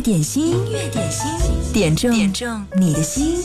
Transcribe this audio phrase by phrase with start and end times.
[0.00, 1.28] 点心，音乐点心，
[1.72, 3.36] 点中点中你的心。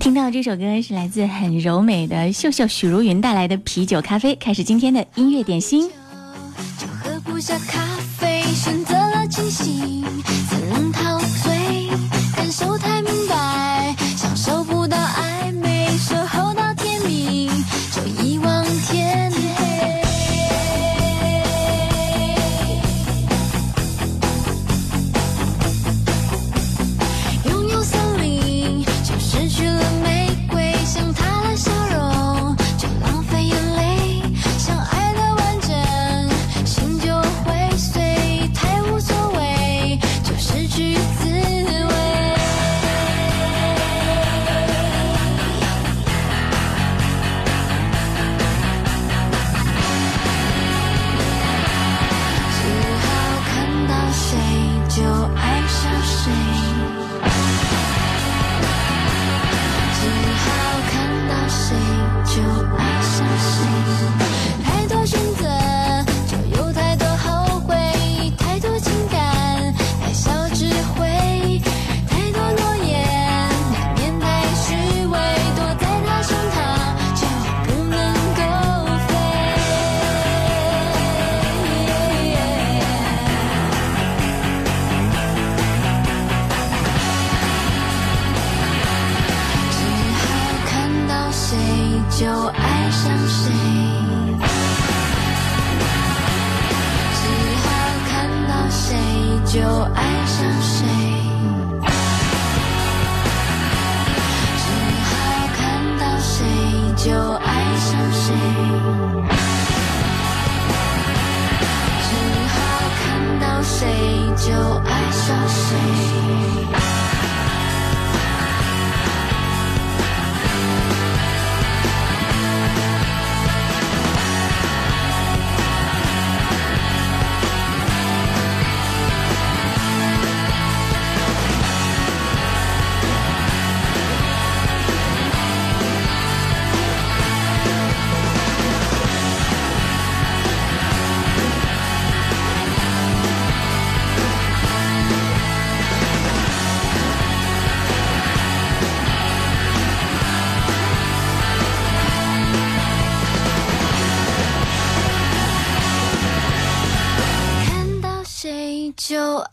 [0.00, 5.90] 听到这首歌是来自很柔美的秀秀许茹芸带来的啤酒咖啡，开始今天的音乐点心。
[7.02, 7.84] 喝不下咖
[8.18, 9.93] 啡，选择了清醒，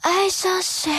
[0.01, 0.91] 爱上谁。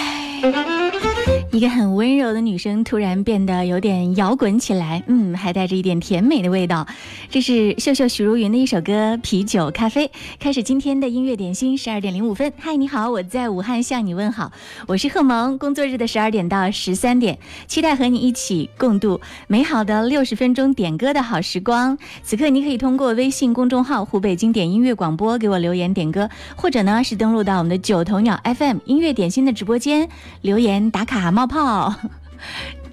[1.50, 6.86] 一个很温柔的女生突然变得有点摇滚起来，嗯，还带着一点甜美的味道。
[7.28, 10.06] 这是秀秀许茹芸的一首歌《啤酒咖啡》。
[10.38, 12.52] 开始今天的音乐点心，十二点零五分。
[12.58, 14.50] 嗨，你好，我在武汉向你问好，
[14.86, 15.58] 我是贺萌。
[15.58, 21.98] 工作日的十二点到十三点，期待和你一起共度美好的六十分钟点歌的好时光。
[22.22, 30.08] 此刻你可以通过微信公众号“湖北经典音乐广播”给我留言点歌，或者呢是登录到我们的九头鸟 FM 音乐点心的直播间
[30.40, 31.94] 留言打卡冒泡。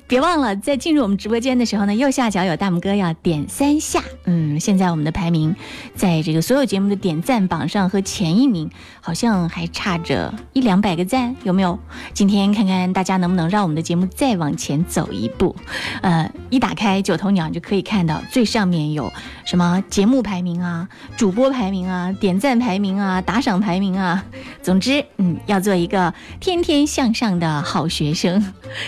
[0.09, 4.03] 别忘了，在进入我们直播间的时候呢，右下角有大拇哥要点三下。
[4.25, 5.55] 嗯，现在我们的排名
[5.95, 8.71] 在这个所有节目的点赞榜上和前一名
[9.01, 11.77] 好像还差着一两百个赞，有没有？
[12.11, 15.55] 今天看看大家能不能让我们的节目再往前走一步。
[16.01, 19.13] 呃，一打开九头鸟就可以看到最上面有
[19.45, 24.25] 什么节目排名啊、主播排名啊、点赞排名啊、打赏排名啊。
[24.63, 28.43] 总之，嗯，要做一个天天向上的好学生。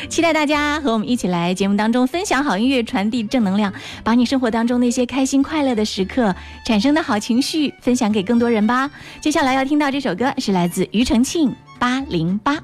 [0.10, 3.74] 期待大家和我们一起来节目当中分享好音乐，传递正能量，
[4.04, 6.34] 把你生活当中那些开心快乐的时刻
[6.66, 8.90] 产生的好情绪分享给更多人吧。
[9.20, 12.56] 接下来要听到这首歌是来自庾澄庆《八零八》。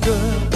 [0.00, 0.49] 歌。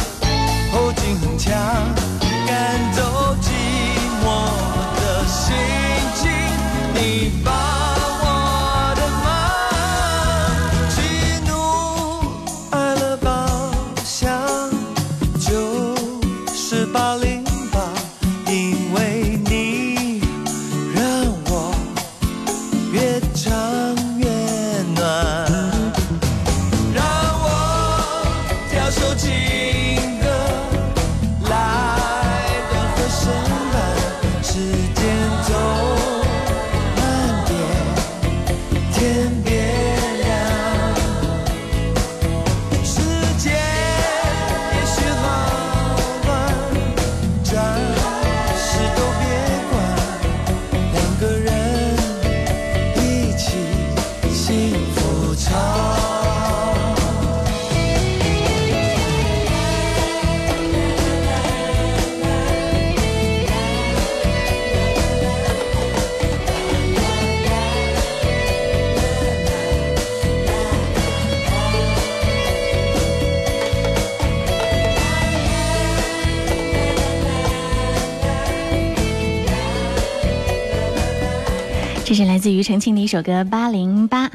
[82.15, 84.29] 这是来自庾澄庆的一首歌《八零八》，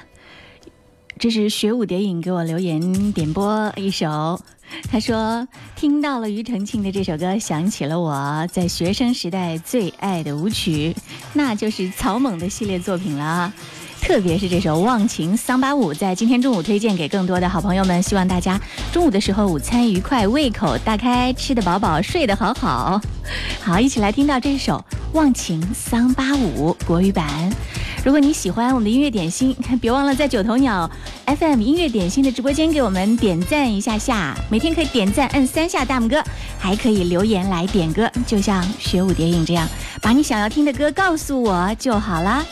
[1.17, 4.41] 这是学舞蝶影给我留言点播一首。
[4.91, 10.93] 他说听到了庾澄庆的这首歌，想起了我在学生时代最爱的舞曲，
[11.31, 13.53] 那就是草蜢的系列作品了。
[14.01, 18.59] 特别是这首《忘情桑巴舞》，在今天中午推荐给更多的好朋友们，希望大家
[18.91, 22.99] 中午的时候午餐愉快，胃口大开，吃得饱饱，睡得好好。
[23.61, 27.51] 好，一起来听到这首《忘情桑巴舞》国语版。
[28.03, 30.89] 如果你喜欢我们的音乐点心， 别忘了在九头鸟
[31.25, 36.23] FM 音乐点心的直播间给我们点赞一下下，每天可以点赞摁三下大拇哥，
[36.57, 39.67] 还可以留言来点歌，就像学舞蝶影这样，
[40.01, 42.43] 把你想要听的歌告诉我就好啦。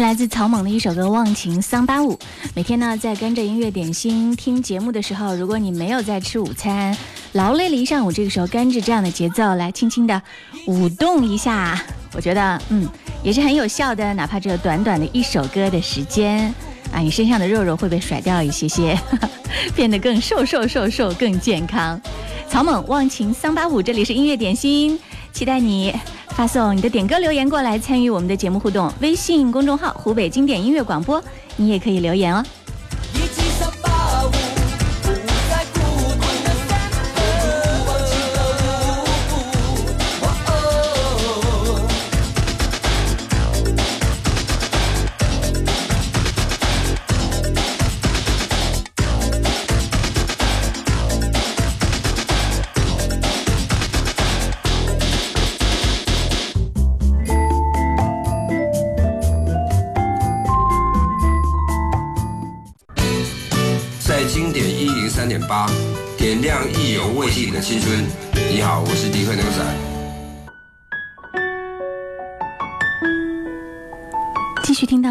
[0.00, 2.14] 来自草蜢的一首歌《忘情桑巴舞》。
[2.54, 6.96] 每天呢，在跟着音乐点心听节目的时候，如果你没有在吃午餐，
[7.32, 10.20] 劳累了一上午，这个时候跟着这样的节奏来轻轻的
[10.66, 11.80] 舞动一下，
[12.14, 12.88] 我觉得嗯
[13.22, 14.14] 也是很有效的。
[14.14, 16.52] 哪怕只有短短的一首歌的时间
[16.92, 18.98] 啊，你身上的肉肉会被甩掉一些些，
[19.76, 22.00] 变得更瘦瘦瘦瘦，更健康。
[22.48, 24.98] 草蜢《忘情桑巴舞》，这里是音乐点心，
[25.32, 25.94] 期待你。
[26.28, 28.90] 发送你的点歌留言过来，参与我们的节目互动。
[29.00, 31.22] 微信公众号“湖北经典音乐广播”，
[31.56, 32.42] 你也可以留言哦。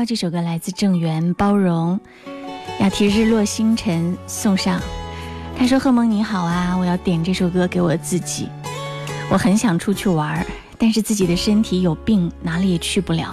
[0.10, 2.00] 这首歌，来自郑源，包容，
[2.80, 4.82] 要替日落星辰送上。
[5.56, 8.50] 他说：“贺蒙你好啊，我要点这首歌给我自己。
[9.30, 10.44] 我很想出去玩，
[10.80, 13.32] 但是自己的身体有病，哪里也去不了。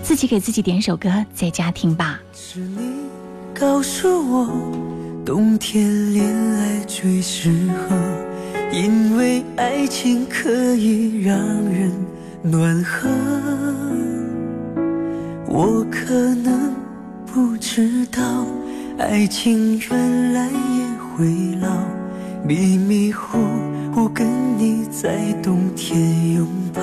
[0.00, 3.08] 自己给自己点首歌，在家听吧。”是你
[3.52, 4.48] 告诉我。
[5.24, 7.96] 冬天恋爱最适合，
[8.72, 11.92] 因为爱情可以让人
[12.42, 13.08] 暖和。
[15.48, 16.74] 我可能
[17.24, 18.20] 不知道，
[18.98, 20.84] 爱情原来也
[21.16, 21.24] 会
[21.60, 21.68] 老，
[22.44, 23.38] 迷迷糊
[23.94, 24.26] 糊跟
[24.58, 26.82] 你在冬天拥抱。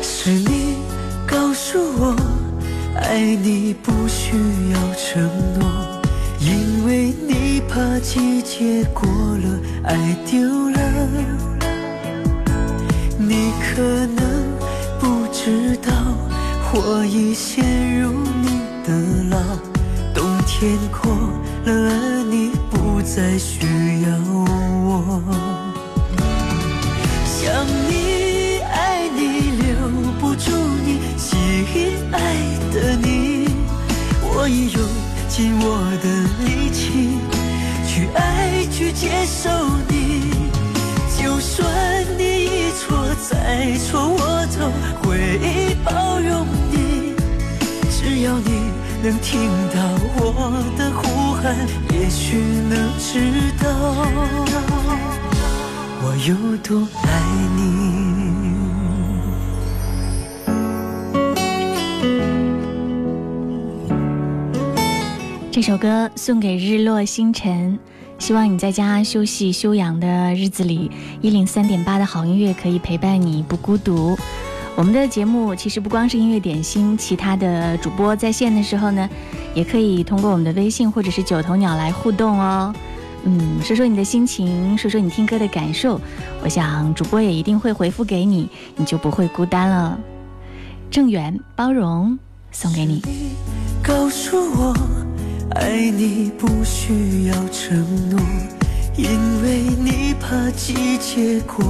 [0.00, 0.76] 是你
[1.26, 2.16] 告诉我。
[2.96, 4.36] 爱你不需
[4.72, 5.28] 要承
[5.58, 5.68] 诺，
[6.40, 10.40] 因为你怕季节过了，爱丢
[10.70, 10.80] 了。
[13.18, 14.33] 你可能
[15.44, 15.92] 知道，
[16.72, 18.10] 我已陷入
[18.40, 18.48] 你
[18.82, 18.94] 的
[19.28, 19.36] 牢。
[20.14, 21.12] 冬天过
[21.66, 23.66] 了，你不再需
[24.04, 25.20] 要我。
[27.26, 27.52] 想
[27.90, 29.68] 你，爱你，留
[30.18, 30.50] 不住
[30.82, 31.28] 你，心
[32.10, 32.18] 爱。
[32.72, 33.46] 的你，
[34.22, 34.82] 我已用
[35.28, 36.06] 尽我的
[36.42, 37.18] 力气
[37.86, 39.50] 去爱，去接受
[39.88, 39.92] 你。
[41.22, 41.62] 就算
[42.18, 42.33] 你
[43.44, 44.58] 一错再错，我都
[45.06, 47.14] 会包容你。
[47.90, 48.48] 只要你
[49.02, 49.76] 能听到
[50.16, 50.22] 我
[50.78, 51.54] 的呼喊，
[51.92, 52.38] 也许
[52.70, 53.20] 能知
[53.62, 53.64] 道
[56.00, 57.06] 我有多爱
[57.56, 57.58] 你。
[65.52, 67.78] 这首歌送给日落星辰，
[68.18, 70.90] 希望你在家休息休养的日子里，
[71.20, 74.16] 一零三点八的好音乐可以陪伴你不孤独。
[74.76, 79.08] 我们的节目其实不光是音乐点心，其他的主播在线的时候呢，
[79.54, 82.74] 也可以通过我们的微信或者是九头鸟来互动哦。
[83.24, 86.00] 嗯，说说你的心情，说说你听歌的感受，
[86.42, 89.98] 我想主播也一定会回复给你，你就不会孤单了。
[90.90, 92.18] 正源包容
[92.50, 93.02] 送给你，
[93.82, 95.03] 告诉我。
[95.50, 98.20] 爱你不需要承诺，
[98.96, 99.08] 因
[99.42, 101.64] 为你怕季节过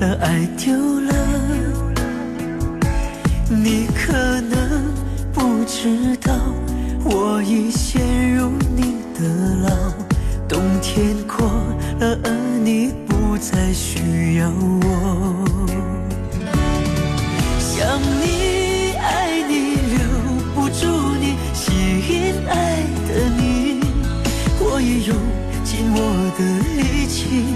[0.00, 1.12] 了，爱丢了。
[3.48, 4.84] 你可能
[5.32, 6.32] 不知道，
[7.04, 9.24] 我已陷入你的
[9.68, 9.70] 牢。
[10.48, 11.46] 冬天过
[12.00, 12.30] 了，而
[12.62, 14.86] 你不再需要我。
[17.58, 18.41] 想你，
[25.06, 25.16] 用
[25.64, 25.98] 尽我
[26.38, 26.40] 的
[26.76, 27.54] 力气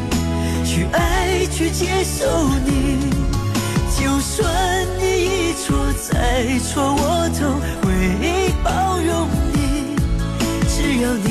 [0.65, 2.69] 去爱，去接受你。
[3.97, 4.45] 就算
[4.99, 5.77] 你一错
[6.11, 7.41] 再错，我都
[7.83, 7.87] 会
[8.65, 9.97] 包容你。
[10.69, 11.29] 只要你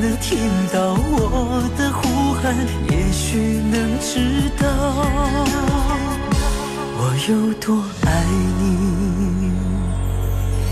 [0.00, 0.38] 能听
[0.72, 2.00] 到我的呼
[2.34, 2.54] 喊，
[2.90, 4.64] 也许能知道
[6.98, 8.08] 我有多爱
[8.60, 8.62] 你。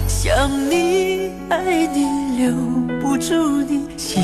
[0.06, 1.98] 想你，爱你，
[2.38, 2.83] 留。
[3.04, 4.22] 不住你，心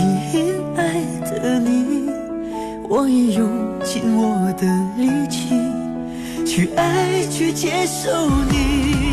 [0.75, 2.09] 爱的你，
[2.89, 3.47] 我已用
[3.85, 5.51] 尽我的力气
[6.47, 8.09] 去爱，去接受
[8.51, 9.13] 你。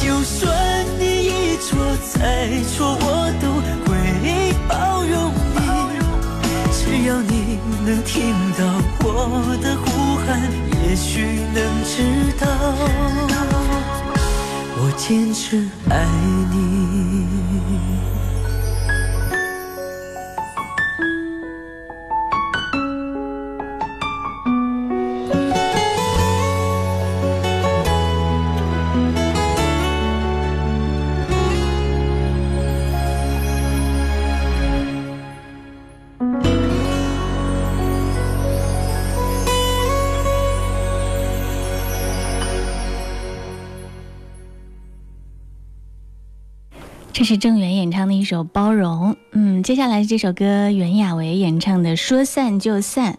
[0.00, 0.54] 就算
[1.00, 1.76] 你一错
[2.14, 3.50] 再错，我都
[3.90, 5.58] 会包容你。
[6.70, 8.62] 只要你能听到
[9.00, 9.10] 我
[9.60, 10.40] 的呼喊，
[10.84, 11.92] 也许能知
[12.38, 12.46] 道
[14.78, 16.06] 我坚持爱
[16.52, 17.26] 你。
[47.32, 49.12] 是郑源演唱的一首《包容》。
[49.30, 53.14] 嗯，接下来这首歌袁娅维演唱的《说散就散》。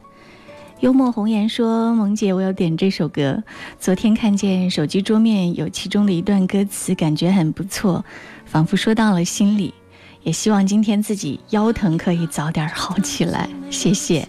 [0.82, 3.44] 幽默红颜说：“萌姐，我要点这首歌。
[3.80, 8.06] 昨天看见手机桌面有其中的一段歌词，感觉很不错，
[8.46, 9.74] 仿佛说到了心里。
[10.22, 13.50] 也希望今天自己腰疼可以早点好起来。
[13.72, 14.28] 谢谢。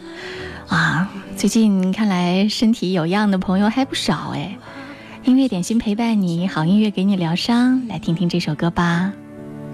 [0.69, 4.57] 啊，最近看来身体有恙的朋友还不少哎。
[5.25, 7.87] 音乐点心陪伴你，好音乐给你疗伤。
[7.87, 9.13] 来听听这首歌吧。”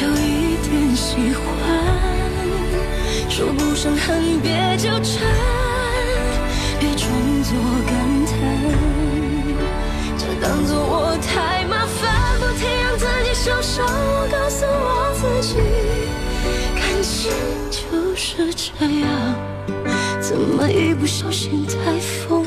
[0.00, 1.44] 就一点喜欢，
[3.28, 5.28] 说不上恨别纠缠，
[6.80, 7.10] 别装
[7.44, 7.52] 作
[7.86, 7.92] 感
[8.24, 8.32] 叹，
[10.16, 13.84] 就当作我太麻烦，不停让自己受伤。
[13.86, 15.58] 我告诉我自己，
[16.74, 17.30] 感情
[17.70, 19.10] 就是这样，
[20.18, 22.39] 怎么一不小心太疯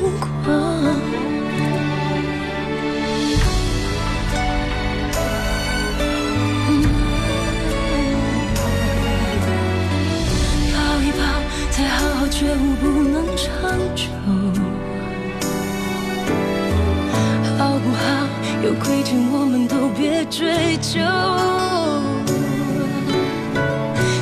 [13.64, 14.04] 能长
[14.52, 14.60] 久。
[17.58, 18.04] 好不好？
[18.62, 21.00] 有亏欠我们都别追究。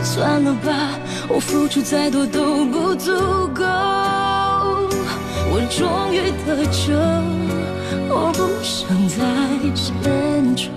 [0.03, 0.71] 算了吧，
[1.29, 3.13] 我付出再多都不足
[3.55, 3.65] 够。
[5.55, 6.93] 我终于得救，
[8.09, 9.17] 我不想再
[9.75, 10.71] 牵愁。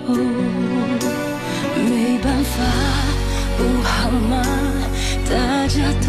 [1.88, 2.54] 没办法，
[3.56, 4.34] 不好吗？
[5.28, 5.74] 大家
[6.06, 6.08] 都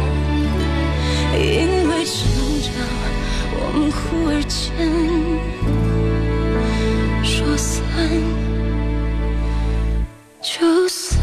[4.11, 5.71] 忽而间。
[7.23, 7.97] 说散
[10.41, 11.21] 就散。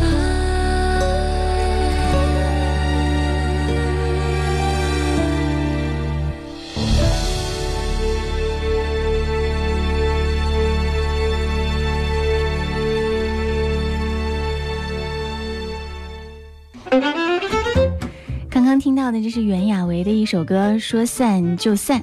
[18.51, 22.01] 刚刚听到的这是袁娅维的一首歌《说散就散》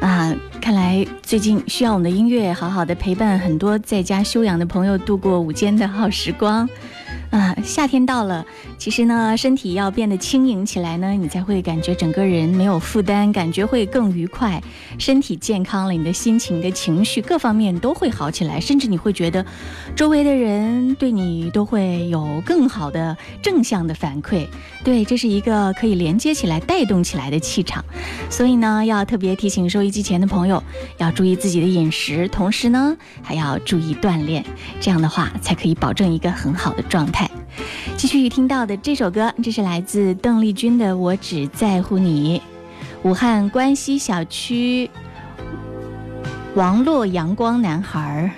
[0.00, 6.68] 啊，看来最近需要我们的音乐好好的陪伴很多在家休养的朋友度过午间的好时光。
[7.30, 8.44] 啊，夏天到了，
[8.78, 14.62] 其实呢，身体要变得轻盈起来呢，你才会感觉整个人没有负担，感觉会更愉快，
[14.98, 19.44] 身体健康了，你的心情的情绪各方面都会好起来，甚至你会觉得，
[19.96, 24.46] 周围的人对你都会有更好的正向的反馈。
[24.84, 27.84] 对，这是一个可以连接起来、带动起来的气场。
[28.30, 30.62] 所以呢，要特别提醒收音机前的朋友，
[30.98, 34.44] 要注意自己的饮食，同时呢，还要注意锻炼，
[34.80, 37.28] 这样的话才可以保证一个很好的状态。
[37.96, 42.38] 继续听到的这首歌，这是来自邓丽君的《我只在乎你》。
[43.08, 44.90] 武汉关西小区
[46.54, 48.30] 王洛阳光男孩，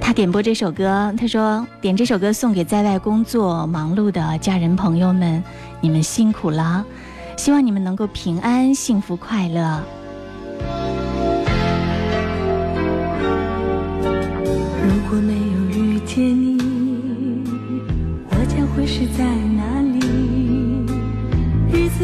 [0.00, 5.42] 他点播这首歌，他说点这首歌送给在外工作忙碌的家人朋友们，
[5.80, 6.84] 你们辛苦了，
[7.38, 9.80] 希望你们能够平安、幸福、快乐。
[14.84, 15.38] 如果没有
[15.70, 16.51] 遇见你，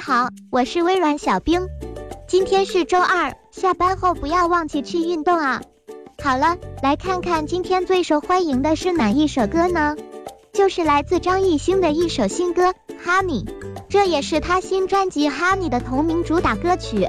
[0.00, 1.68] 好，我是微软小冰。
[2.26, 5.60] 今天是周二，下班后不要忘记去运动啊。
[6.22, 9.96] 好了，来看看今天最受欢迎的是哪一首歌呢？
[10.54, 12.70] 就是来自张艺兴的一首新歌
[13.04, 13.44] 《Honey》，
[13.90, 17.06] 这也是他新专辑《Honey》的同名主打歌曲。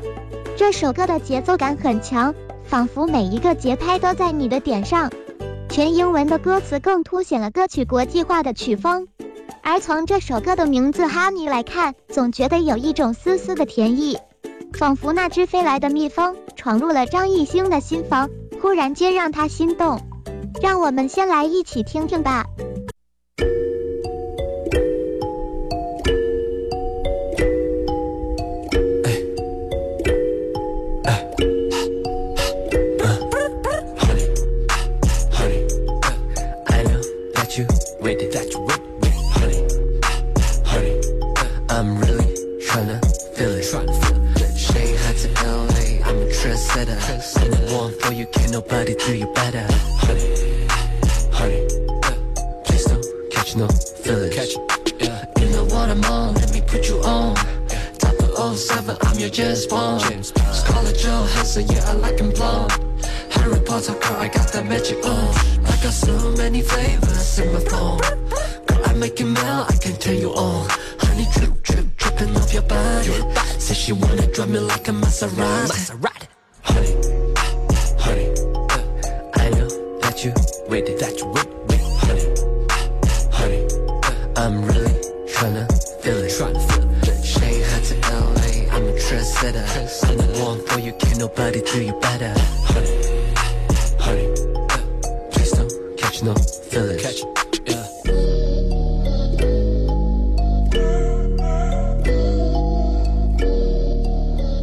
[0.57, 5.09] 这首歌的节奏感很强，仿佛每一个节拍都在你的点上。
[5.69, 9.07] 全英文的歌词更凸显了歌曲国际化的曲风。
[9.63, 14.17] 而从这首歌的名字《Honey》来看，总觉得有一种丝丝的甜意，
[14.73, 18.29] 仿佛那只飞来的蜜蜂闯入了张艺兴的心房，
[18.61, 20.01] 忽然间让他心动。
[20.61, 22.45] 让我们先来一起听听吧。
[48.51, 49.65] Nobody do you better,
[50.03, 50.67] honey,
[51.31, 51.67] honey.
[52.65, 54.35] Please don't catch no feelings.
[54.35, 54.53] Catch
[54.99, 55.25] yeah.
[55.39, 57.35] You know what I'm on, let me put you on.
[57.97, 60.25] Top of 07, I'm your James Bond.
[60.25, 62.71] Scarlett Johansson, yeah, I like him blonde.
[63.31, 65.33] Harry Potter, girl, I got that magic on.
[65.65, 67.99] I got so many flavors in my phone.
[68.67, 70.67] Girl, I make it melt, I can turn you on.
[70.99, 73.13] Honey drip, drip, dripping off your body.
[73.59, 75.67] Say she wanna drive me like a Maserati.
[75.67, 76.20] Maserati.
[80.29, 82.27] With it, that you with, with, honey,
[83.31, 83.65] honey.
[84.37, 84.93] I'm really
[85.27, 85.65] tryna
[86.01, 87.25] feel it, tryna feel it.
[87.25, 89.65] Shanghai to LA, I'm a trendsetter.
[90.07, 92.33] I'm the one for you, can't nobody do you better,
[92.69, 92.93] honey,
[93.99, 94.27] honey.
[95.31, 97.01] Please don't catch no feelings.
[97.01, 97.27] Catch it,
[97.65, 97.87] yeah.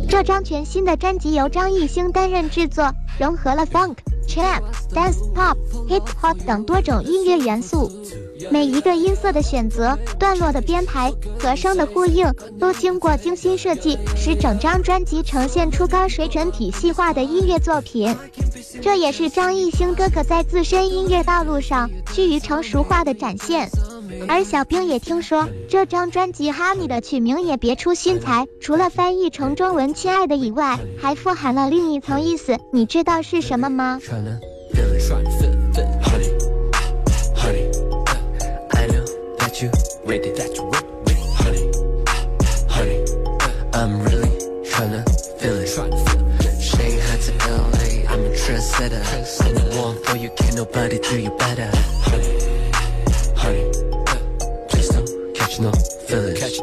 [0.09, 4.63] 这张全新的专辑由张艺兴担任制作，融合了 funk、trap、
[4.99, 5.57] dance、pop、
[5.89, 7.89] hip hop 等多种音乐元素。
[8.51, 12.27] 每一个音色的选择、段落的编排、和声的呼应，
[12.59, 18.17] 都经过精心设计，使整张专辑呈现出高水准、体系化的音乐作品。
[18.83, 23.69] 这也是张艺兴哥哥在自身音乐道路上趋于成熟化的展现。
[24.27, 32.57] 而小兵也听说，这张专辑《哈密》的曲名也别出心裁，除了翻译成中文“亲爱的”以外，还富含了另一层意思。
[32.73, 34.01] 你知道是什么吗？
[34.75, 34.93] It, feel
[36.03, 36.31] honey,
[37.37, 37.67] honey.
[38.75, 39.07] I know
[39.39, 39.71] that you
[40.05, 40.85] with it, that you with,
[41.37, 41.71] honey,
[42.69, 43.05] honey.
[43.75, 44.29] I'm really
[44.65, 45.05] tryna
[45.41, 46.63] feel it, tryna feel it.
[46.63, 49.03] Shanghai to LA, I'm a trendsetter.
[49.45, 51.71] I'm the one for you, can't nobody do you better,
[52.03, 52.39] honey,
[53.37, 53.65] honey.
[54.69, 56.61] Please don't catch no feelings,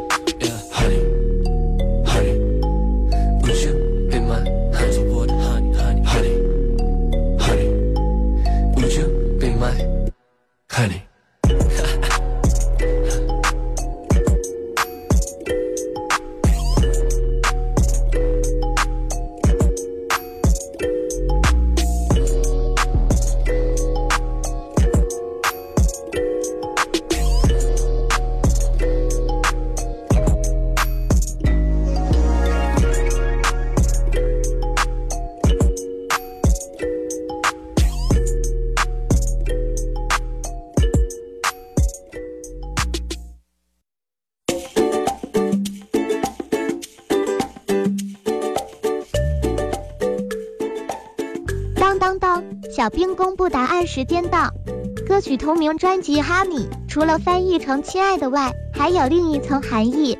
[55.38, 60.18] 同名专辑《哈密》，除了翻译成“亲爱的”外，还有另一层含义，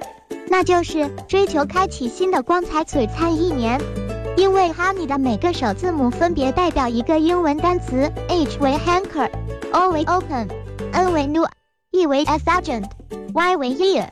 [0.48, 3.80] 那就是追求开启新的光彩璀璨一年。
[4.38, 14.08] 因为哈密的每个首字母分别代表一个英文单词，H 为 Hanker，O 为 Open，N 为 New，E 为 A Sergeant，Y 为 Year。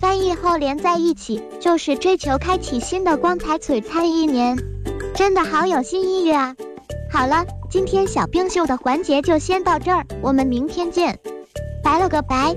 [0.00, 4.56] 翻译后连在一起，就是追求开启新的光彩璀璨一年。
[5.14, 6.54] 真的好有新意啊！
[7.18, 11.18] 好了，今天小冰秀的环节就先到这儿，我们明天见，
[11.82, 12.56] 拜了个拜。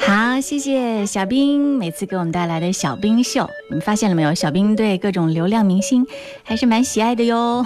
[0.00, 3.48] 好，谢谢小冰每次给我们带来的小冰秀。
[3.68, 4.34] 你们发现了没有？
[4.34, 6.04] 小冰对各种流量明星
[6.42, 7.64] 还是蛮喜爱的哟。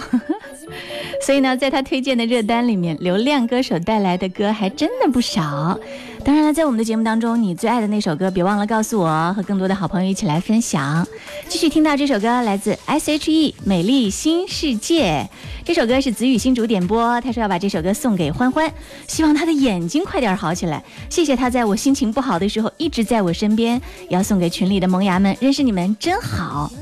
[1.25, 5.81] 所以呢，在他推荐的热单里面，流量歌手带来的歌还真的不少。
[6.25, 11.07] 当然了，在我们的节目当中，你最爱的那首歌，别忘了告诉我，和更多的好朋友一起来分享。
[11.51, 15.29] 继续听到这首歌，来自 S.H.E《美丽新世界》。
[15.67, 18.73] 这首歌是子雨新主点播，他说要把这首歌送给欢欢，
[19.07, 20.83] 希望他的眼睛快点好起来。
[21.11, 26.73] 谢谢他在我心情不好的时候一直在我身边，要送给群里的萌芽们，认识你们真好。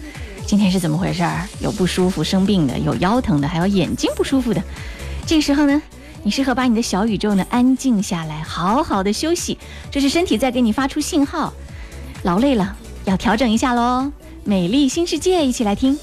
[0.47, 1.49] 今天是怎么回事儿？
[1.61, 4.63] 有不舒服、生病的，有腰疼的，还有眼睛不舒服的。
[5.27, 5.83] 这个时候呢，
[6.23, 9.59] 你适合把你的小宇宙呢安静下来，好好的休息，
[9.91, 11.53] 这是身体在给你发出信号。
[12.23, 14.11] 劳累了，要调整一下喽。
[14.45, 15.99] 美丽新世界，一起来听。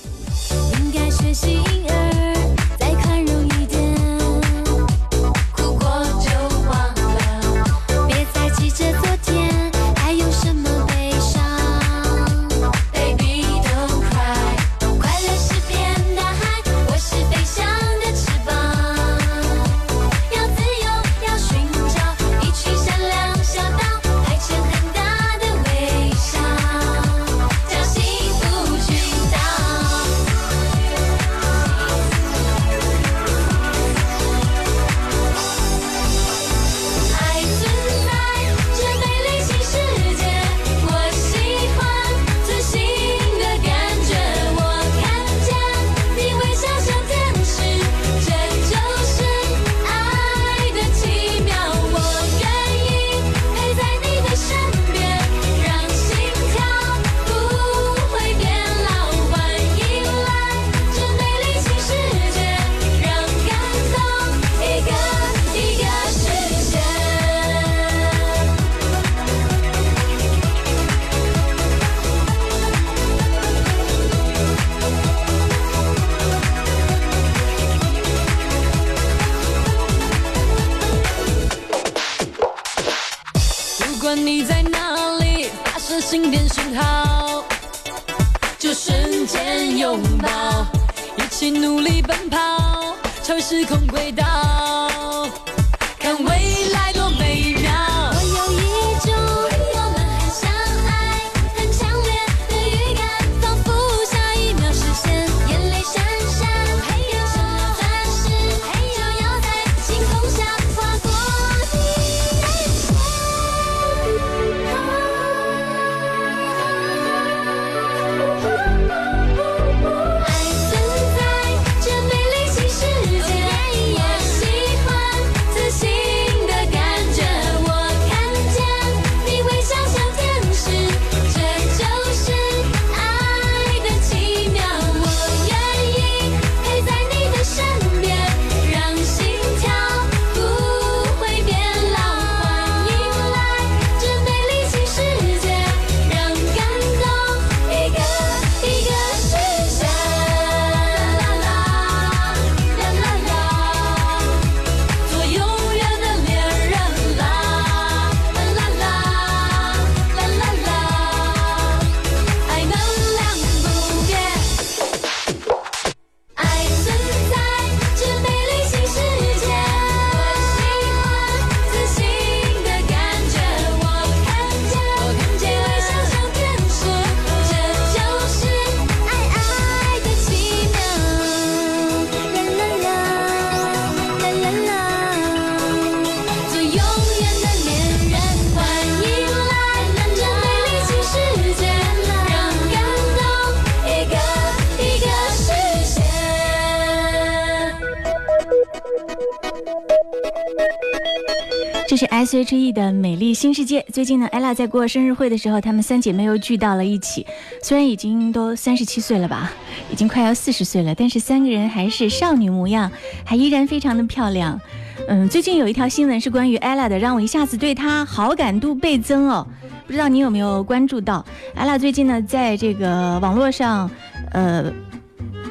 [201.89, 203.81] 这是 S.H.E 的《美丽新世界》。
[203.91, 207.25] 最近呢，ella 在过生日会的时候，她们三姐妹又聚到了一起。
[207.63, 209.51] 虽然已经都三十七岁了吧，
[209.91, 212.91] 已经快要四十岁了，但是三个人还是少女模样，
[213.25, 214.61] 还依然非常的漂亮。
[215.07, 219.47] 嗯，最近有一条新闻是关于 ella 的，让我一下子对她好感度倍增哦。
[219.87, 221.25] 不知道你有没有关注到
[221.57, 223.89] ？ella 最近呢，在这个网络上，
[224.33, 224.71] 呃。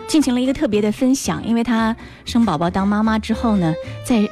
[0.07, 3.75] 进行了一个特别的分享，因为她生宝宝当妈妈之后呢，
[4.05, 4.27] 在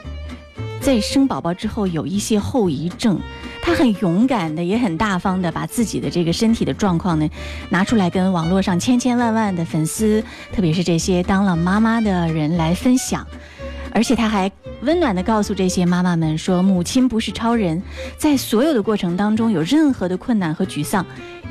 [0.86, 3.18] 在生宝宝之后有一些后遗症，
[3.60, 7.28] 她很勇敢的，也很大方的把自己的这个身体的状况呢
[7.70, 10.22] 拿出来跟网络上千千万万的粉丝，
[10.52, 13.26] 特别是这些当了妈妈的人来分享。
[13.92, 14.48] 而且她还
[14.82, 17.82] 温暖的告诉这些妈妈们说，母亲不是超人，
[18.16, 21.04] 在所有的过程当中有任何的困难和沮丧，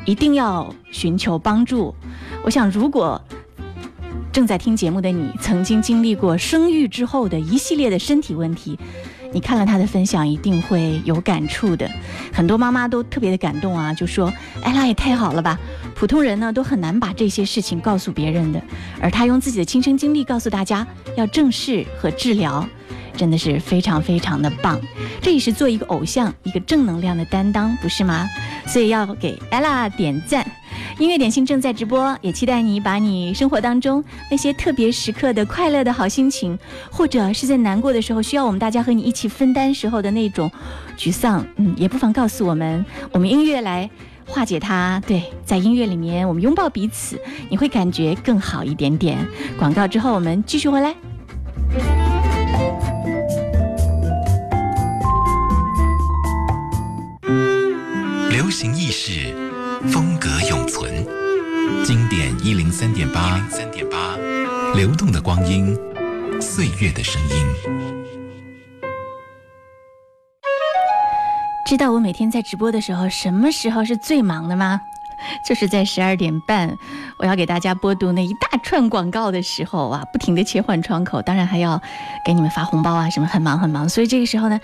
[0.06, 1.94] 一定要寻求帮助。
[2.42, 3.22] 我想，如果
[4.32, 8.80] 正在听节目的你，曾经经历过生育之后的一系列的身体问题，
[9.36, 11.92] 你看了他的分享，一定会有感触的。
[12.32, 14.32] 很多妈妈都特别的感动啊，就说
[14.64, 15.60] ：“艾拉也太好了吧！
[15.94, 18.64] 普通人呢都很难把这些事情告诉别人的，
[19.02, 22.66] 而他用自己的亲身经历告诉大家要正视和治疗。”
[23.18, 24.80] 真的是非常非常的棒，
[25.22, 28.30] 这也是做一个偶像，一个正能量的担当，不是吗？
[28.66, 30.46] 所以要给艾拉点赞。
[30.98, 36.58] 音乐点心正在直播，也期待你把你生活当中那些特别时刻的快乐的好心情，
[36.90, 40.50] 或者是在难过的时候需要我们大家和你一起分担时候的那种
[40.98, 43.90] 沮丧，嗯，也不妨告诉我们，我们音乐来
[44.26, 45.02] 化解它。
[45.06, 47.20] 对，在音乐里面我们拥抱彼此，
[47.50, 49.18] 你会感觉更好一点点。
[49.60, 50.96] 广告之后我们继续回来。
[58.32, 59.45] 流行意识，
[59.92, 60.92] 风格永存，
[61.84, 64.16] 经典一零三点八，三点八，
[64.76, 65.76] 流动的光阴，
[66.42, 67.46] 岁月的声音。
[71.68, 74.82] 知道我每天在直播的时候，什么时候是最忙的吗？
[75.48, 76.78] 就是在十二点半，
[77.18, 81.82] 我要给大家播读那一大串广告的时候啊，不停的切换窗口，当然还要
[82.26, 83.90] 给你们发红包啊，什么很忙很忙。
[83.90, 84.60] 所以这个时候呢，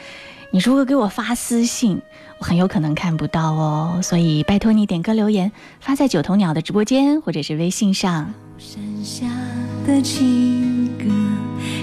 [0.53, 2.01] 你如果给我发私信，
[2.37, 4.01] 我很有可能看不到哦。
[4.03, 5.49] 所以拜托你点歌留言，
[5.79, 8.33] 发在九头鸟的直播间或者是微信上。
[8.57, 9.25] 山下
[9.87, 11.05] 的情歌，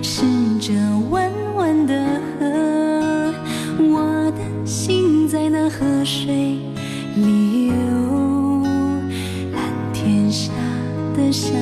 [0.03, 0.23] 是
[0.61, 0.75] 这
[1.09, 3.35] 弯弯的河，
[3.79, 6.59] 我的心在那河水
[7.17, 7.75] 里游。
[9.55, 9.63] 蓝
[9.95, 10.53] 天下
[11.17, 11.55] 的相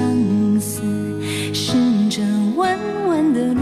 [0.61, 0.83] 思，
[1.55, 1.75] 是
[2.11, 2.21] 这
[2.57, 2.77] 弯
[3.07, 3.61] 弯的路，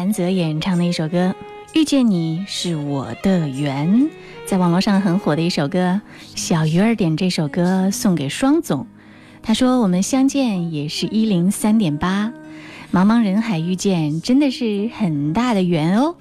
[0.00, 1.34] 兰泽演唱的一首歌，
[1.78, 3.86] 《遇见你是我的缘》，
[4.46, 6.00] 在网络上很火的一首歌。
[6.34, 8.86] 小鱼儿点这首歌送给双总，
[9.42, 12.32] 他说：“我们相见也是一零三点八，
[12.90, 16.14] 茫茫人海遇见，真的是很大的缘哦。”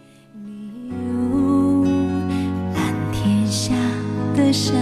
[2.76, 3.74] 蓝天下
[4.36, 4.76] 的相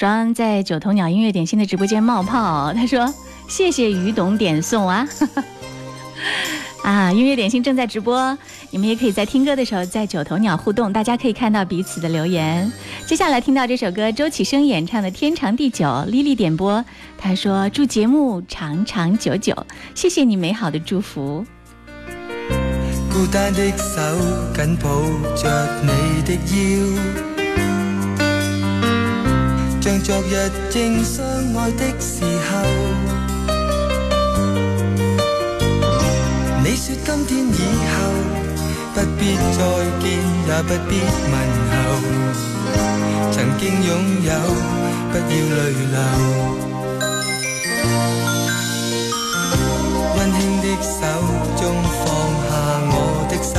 [0.00, 3.12] 双在九头鸟音乐点心的直播间冒泡，他说
[3.46, 5.06] ：“谢谢于董点送啊！”
[6.82, 8.38] 啊，音乐点心正在直播，
[8.70, 12.72] 你们也可以在听歌的时候在九头鸟互动，大家可以看到彼此的留言。
[13.04, 16.82] 接下来听到这首歌，周启生演唱的《天长地久》，丽丽点播，
[17.18, 19.54] 她说：“祝节目长长久久，
[19.94, 21.44] 谢谢你美好的祝福。”
[23.12, 24.00] 孤单的手
[24.54, 24.88] 紧抱
[25.36, 27.29] 着你的腰，
[30.10, 30.34] 昨日
[30.70, 32.50] 正相爱的時候。
[36.64, 37.56] 你說今天以
[37.86, 37.94] 後
[38.92, 39.20] 不必
[39.56, 39.62] 再
[40.00, 40.04] 見，
[40.48, 40.92] 也不必
[41.30, 41.32] 問
[41.70, 41.78] 候，
[43.30, 43.88] 曾經擁
[44.26, 44.28] 有，
[45.12, 45.58] 不要淚
[45.92, 45.96] 流。
[50.16, 50.98] 温馨的手
[51.56, 51.62] 中
[52.02, 52.02] 放
[52.42, 52.50] 下
[52.90, 52.94] 我
[53.30, 53.54] 的手，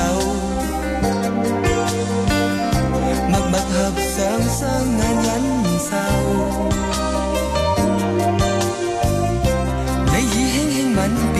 [3.29, 3.73] 默默合
[4.03, 4.11] 上
[4.51, 4.59] 雙
[4.99, 5.01] 眼
[10.05, 10.99] 你已輕輕吻
[11.34, 11.38] 別，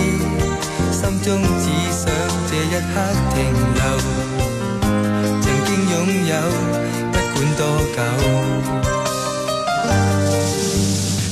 [0.92, 1.28] 心中
[1.60, 2.02] 只想
[2.50, 2.94] 这一刻
[3.34, 3.36] 停
[3.76, 3.80] 留。
[5.42, 5.94] 曾經擁
[6.28, 6.32] 有，
[7.12, 7.62] 不管多
[7.96, 7.98] 久。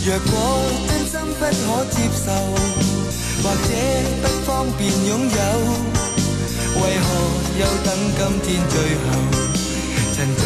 [0.05, 0.31] 若果
[0.87, 1.47] 真心不可
[1.91, 2.27] 接受，
[3.43, 3.69] 或者
[4.21, 4.47] 不方
[4.77, 5.39] 便擁有，
[6.81, 7.07] 為何
[7.59, 7.87] 又等
[8.17, 9.07] 今天最後，
[10.15, 10.41] 趁早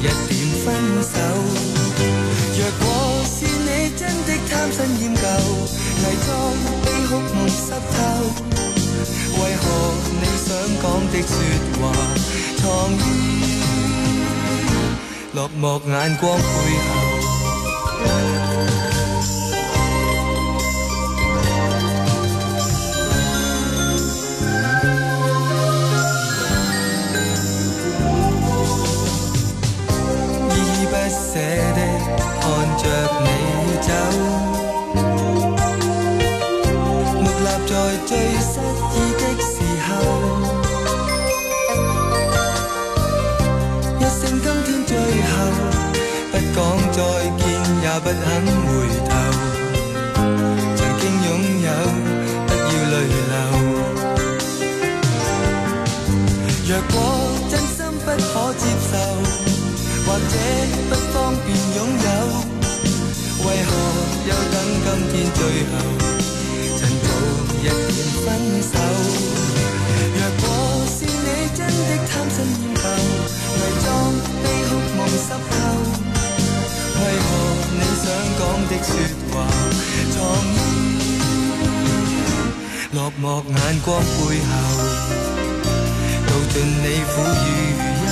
[0.00, 0.30] 一點
[0.64, 0.66] 分
[1.02, 1.14] 手？
[2.58, 2.88] 若果
[3.26, 5.20] 是你真的贪新厌旧，
[6.02, 6.28] 伪装
[6.82, 7.60] 悲哭梦湿
[7.92, 7.96] 透，
[9.36, 9.64] 为何
[10.20, 10.48] 你想
[10.80, 11.30] 讲的说
[11.78, 11.82] 话，
[12.56, 12.64] 藏
[12.96, 12.98] 于
[15.34, 16.42] 落寞眼光背
[16.88, 17.35] 后？
[78.16, 78.88] 想讲的说
[79.30, 79.44] 话，
[80.10, 80.16] 藏
[80.50, 80.58] 于
[82.94, 83.54] 落寞眼
[83.84, 84.08] 光背
[84.40, 84.48] 后，
[86.26, 87.14] 道尽你苦
[87.44, 87.46] 与
[87.76, 88.05] 忧。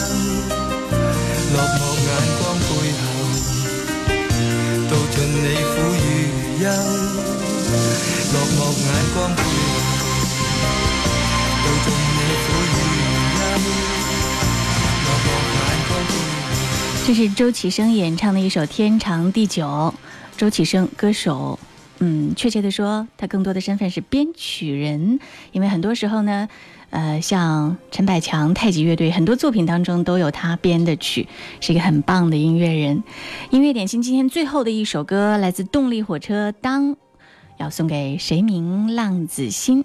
[17.14, 19.64] 是周启生演唱的一首《天长地久》。
[20.36, 21.56] 周启生，歌手，
[22.00, 25.20] 嗯，确切的说，他更多的身份是编曲人，
[25.52, 26.48] 因为很多时候呢，
[26.90, 31.28] 呃，像陈百强、太极乐队很多作品当中都有他编的曲，
[31.60, 33.04] 是一个很棒的音乐人。
[33.50, 36.96] 音乐点心今天最后的一首歌来自动力火车，当
[37.58, 39.84] 要送给谁明浪子心。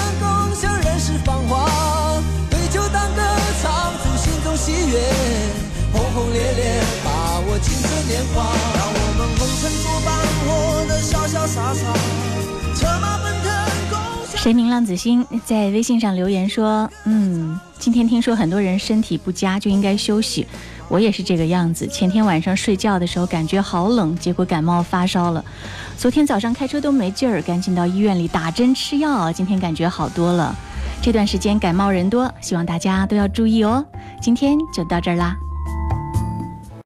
[4.71, 4.99] 喜悦，
[5.91, 8.55] 轰轰烈烈，把握青春年华。
[8.73, 10.09] 让我们红尘作伴，
[10.45, 10.49] 活
[10.87, 11.91] 得潇潇洒洒，
[12.73, 13.51] 策马奔腾，
[13.89, 14.41] 共享。
[14.41, 20.47] 谁明浪子心在微信上留言说：“嗯，今天听说很多人身体不佳就应该休息，
[20.87, 21.85] 我也是这个样子。
[21.87, 25.43] 前天晚上睡觉的时候感觉好冷，结果感冒发烧了。
[25.97, 29.31] 昨天早上开车都没劲儿，赶紧到医院里打针吃药。
[29.33, 30.55] 今天感觉好多了。
[31.03, 33.83] 这段时间感冒人多，希望大家都要注意哦。
[34.21, 35.35] 今天就到这儿啦。